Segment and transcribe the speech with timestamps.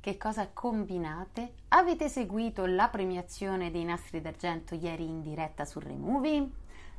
[0.00, 1.54] Che cosa combinate?
[1.68, 6.48] Avete seguito la premiazione dei nastri d'argento ieri in diretta su Removie?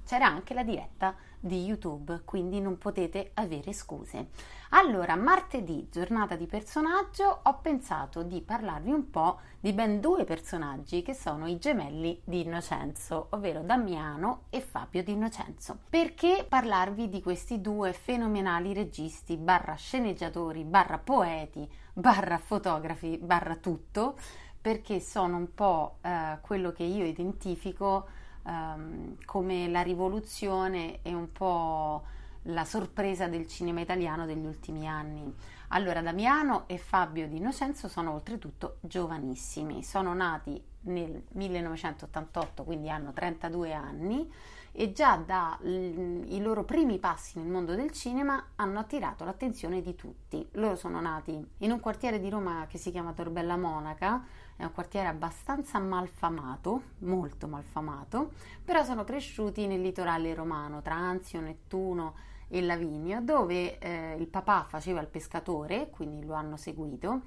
[0.09, 4.29] C'era anche la diretta di YouTube, quindi non potete avere scuse.
[4.69, 11.03] Allora, martedì, giornata di personaggio, ho pensato di parlarvi un po' di ben due personaggi
[11.03, 15.77] che sono i gemelli di Innocenzo, ovvero Damiano e Fabio di Innocenzo.
[15.87, 24.17] Perché parlarvi di questi due fenomenali registi, barra sceneggiatori, barra poeti, barra fotografi, barra tutto?
[24.59, 28.07] Perché sono un po' eh, quello che io identifico
[28.49, 32.03] um, come la rivoluzione e un po'
[32.43, 35.33] la sorpresa del cinema italiano degli ultimi anni.
[35.69, 43.13] Allora, Damiano e Fabio Di Innocenzo sono oltretutto giovanissimi, sono nati nel 1988, quindi hanno
[43.13, 44.31] 32 anni
[44.71, 50.47] e già dai loro primi passi nel mondo del cinema hanno attirato l'attenzione di tutti.
[50.53, 54.23] Loro sono nati in un quartiere di Roma che si chiama Torbella Monaca,
[54.55, 58.31] è un quartiere abbastanza malfamato, molto malfamato,
[58.63, 62.15] però sono cresciuti nel litorale romano, tra Anzio, Nettuno
[62.49, 67.21] e Lavinio, dove eh, il papà faceva il pescatore, quindi lo hanno seguito,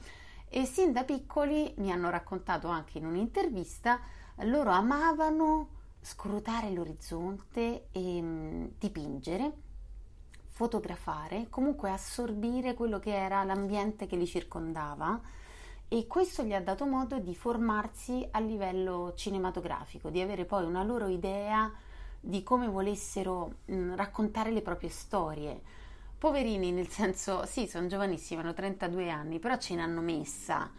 [0.48, 4.00] e sin da piccoli mi hanno raccontato anche in un'intervista,
[4.40, 9.52] loro amavano scrutare l'orizzonte e mm, dipingere,
[10.48, 15.20] fotografare, comunque assorbire quello che era l'ambiente che li circondava
[15.88, 20.82] e questo gli ha dato modo di formarsi a livello cinematografico, di avere poi una
[20.82, 21.70] loro idea
[22.18, 25.60] di come volessero mh, mm, raccontare le proprie storie.
[26.18, 30.70] Poverini, nel senso, sì, sono giovanissimi, hanno 32 anni, però ce ne hanno messa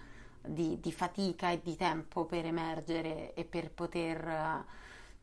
[0.41, 4.65] di, di fatica e di tempo per emergere e per poter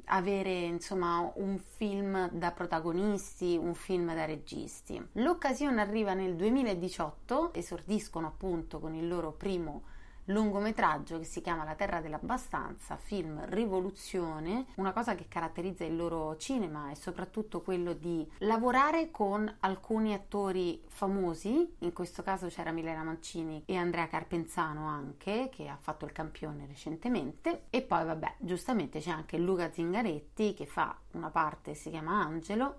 [0.07, 5.01] avere insomma un film da protagonisti, un film da registi.
[5.13, 9.83] L'occasione arriva nel 2018, esordiscono appunto con il loro primo
[10.25, 14.67] lungometraggio che si chiama La Terra dell'Abbastanza, film rivoluzione.
[14.77, 20.83] Una cosa che caratterizza il loro cinema è soprattutto quello di lavorare con alcuni attori
[20.87, 26.13] famosi, in questo caso c'era Milena Mancini e Andrea Carpenzano anche, che ha fatto il
[26.13, 31.91] campione recentemente, e poi vabbè, giustamente c'è anche Luca Zingaretti che fa una parte, si
[31.91, 32.77] chiama Angelo,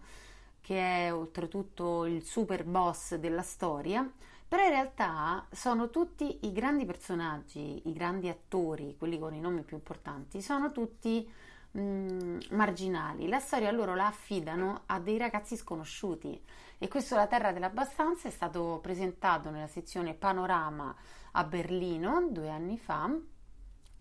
[0.62, 4.10] che è oltretutto il super boss della storia
[4.52, 9.62] però in realtà sono tutti i grandi personaggi, i grandi attori, quelli con i nomi
[9.62, 11.26] più importanti, sono tutti
[11.72, 13.30] marginali.
[13.30, 16.38] La storia loro la affidano a dei ragazzi sconosciuti
[16.78, 20.94] e questo La Terra dell'Abbastanza è stato presentato nella sezione Panorama
[21.32, 23.10] a Berlino due anni fa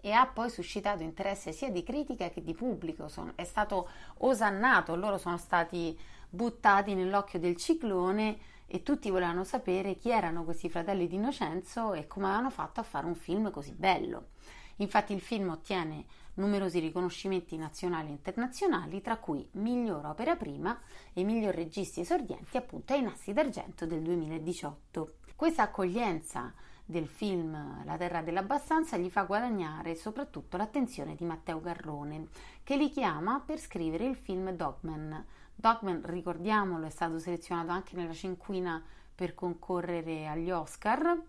[0.01, 4.97] e ha poi suscitato interesse sia di critica che di pubblico, sono, è stato osannato,
[4.97, 5.97] loro sono stati
[6.29, 12.07] buttati nell'occhio del ciclone e tutti volevano sapere chi erano questi fratelli di Innocenzo e
[12.07, 14.29] come avevano fatto a fare un film così bello.
[14.77, 16.05] Infatti il film ottiene
[16.35, 20.79] numerosi riconoscimenti nazionali e internazionali, tra cui miglior opera prima
[21.13, 25.15] e miglior registi esordienti appunto ai Nassi d'Argento del 2018.
[25.35, 26.55] Questa accoglienza
[26.91, 32.27] del film La Terra dell'Abbastanza gli fa guadagnare soprattutto l'attenzione di Matteo Garrone,
[32.65, 35.25] che li chiama per scrivere il film Dogman,
[35.55, 38.83] Dogman, ricordiamolo, è stato selezionato anche nella cinquina
[39.15, 41.21] per concorrere agli Oscar.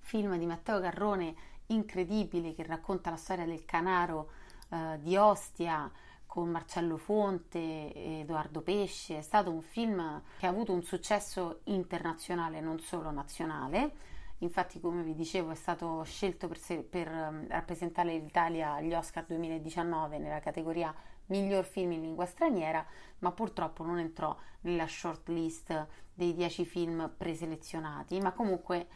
[0.00, 1.34] Film di Matteo Garrone
[1.66, 4.30] incredibile che racconta la storia del canaro
[4.68, 5.90] eh, di Ostia
[6.26, 9.18] con Marcello Fonte e Edoardo Pesce.
[9.18, 13.92] È stato un film che ha avuto un successo internazionale, non solo nazionale.
[14.42, 19.24] Infatti, come vi dicevo, è stato scelto per, se, per um, rappresentare l'Italia agli Oscar
[19.24, 20.92] 2019 nella categoria
[21.26, 22.84] miglior film in lingua straniera,
[23.20, 28.86] ma purtroppo non entrò nella short list dei 10 film preselezionati, ma comunque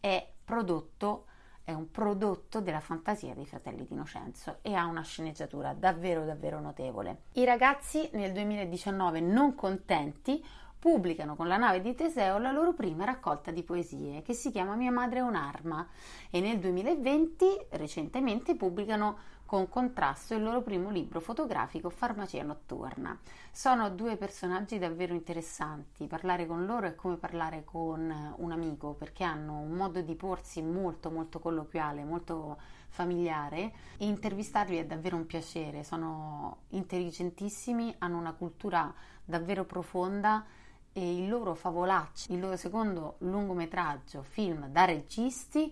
[0.00, 1.26] è prodotto
[1.66, 6.60] è un prodotto della fantasia dei fratelli di Innocenzo e ha una sceneggiatura davvero davvero
[6.60, 7.22] notevole.
[7.32, 10.40] I ragazzi nel 2019 non contenti
[10.78, 14.76] pubblicano con la nave di Teseo la loro prima raccolta di poesie che si chiama
[14.76, 15.86] Mia madre è un'arma.
[16.30, 23.18] E nel 2020 recentemente pubblicano con contrasto il loro primo libro fotografico Farmacia notturna.
[23.52, 29.22] Sono due personaggi davvero interessanti, parlare con loro è come parlare con un amico perché
[29.22, 32.58] hanno un modo di porsi molto molto colloquiale, molto
[32.88, 33.72] familiare.
[33.96, 38.92] E intervistarli è davvero un piacere, sono intelligentissimi, hanno una cultura
[39.24, 40.44] davvero profonda
[40.96, 45.70] e il loro favolacci, il loro secondo lungometraggio film da registi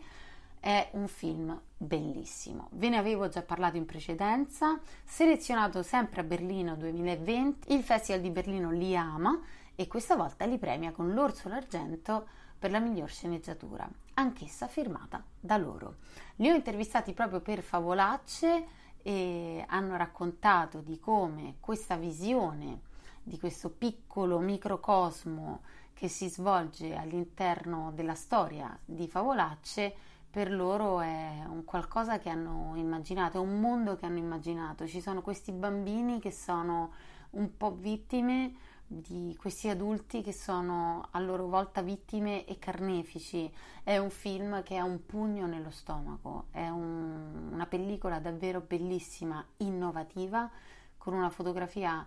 [0.60, 2.68] è un film bellissimo.
[2.72, 8.28] Ve ne avevo già parlato in precedenza, selezionato sempre a Berlino 2020, il Festival di
[8.28, 9.40] Berlino li ama
[9.74, 12.26] e questa volta li premia con l'Orso d'Argento
[12.58, 15.96] per la miglior sceneggiatura, anch'essa firmata da loro.
[16.36, 18.66] Li ho intervistati proprio per favolacce
[19.00, 22.92] e hanno raccontato di come questa visione
[23.24, 25.62] di questo piccolo microcosmo
[25.94, 29.94] che si svolge all'interno della storia di favolacce
[30.34, 34.84] per loro è un qualcosa che hanno immaginato, è un mondo che hanno immaginato.
[34.84, 36.92] Ci sono questi bambini che sono
[37.30, 38.54] un po' vittime
[38.84, 43.48] di questi adulti che sono a loro volta vittime e carnefici.
[43.84, 49.44] È un film che ha un pugno nello stomaco, è un, una pellicola davvero bellissima,
[49.58, 50.50] innovativa,
[50.98, 52.04] con una fotografia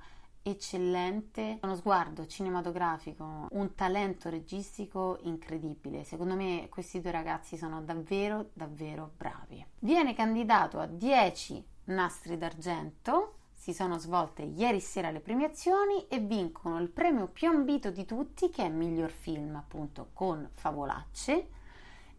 [0.49, 6.03] eccellente, uno sguardo cinematografico, un talento registico incredibile.
[6.03, 9.65] Secondo me questi due ragazzi sono davvero davvero bravi.
[9.79, 16.79] Viene candidato a 10 nastri d'argento si sono svolte ieri sera le premiazioni e vincono
[16.79, 21.47] il premio più ambito di tutti che è miglior film appunto con Favolacce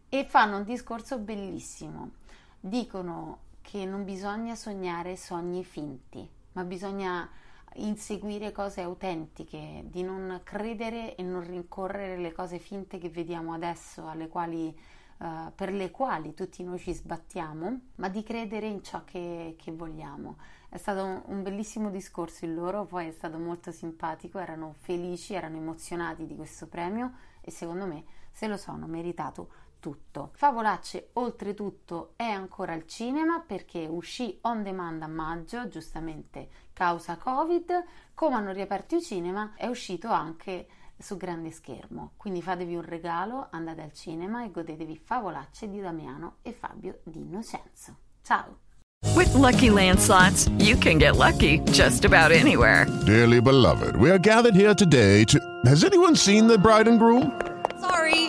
[0.09, 2.11] e fanno un discorso bellissimo.
[2.59, 7.29] Dicono che non bisogna sognare sogni finti, ma bisogna
[7.75, 14.11] inseguire cose autentiche, di non credere e non rincorrere le cose finte che vediamo adesso,
[14.29, 14.75] quali,
[15.17, 19.71] uh, per le quali tutti noi ci sbattiamo, ma di credere in ciò che, che
[19.71, 20.37] vogliamo.
[20.69, 25.33] È stato un, un, bellissimo discorso il loro, poi è stato molto simpatico, erano felici,
[25.33, 30.31] erano emozionati di questo premio e secondo me se lo sono meritato tutto.
[30.33, 37.83] Favolacce oltretutto è ancora al cinema perché uscì on demand a maggio, giustamente causa Covid,
[38.13, 40.67] come hanno riaperto i cinema è uscito anche
[40.97, 42.11] su grande schermo.
[42.17, 47.19] Quindi fatevi un regalo, andate al cinema e godetevi Favolacce di Damiano e Fabio di
[47.19, 47.95] Innocenzo.
[48.21, 48.67] Ciao!
[49.15, 52.85] With lucky landslots, you can get lucky just about anywhere.
[53.05, 55.39] Dearly beloved, we are gathered here today to.
[55.65, 57.31] Has anyone seen the bride and groom?
[57.79, 58.28] Sorry,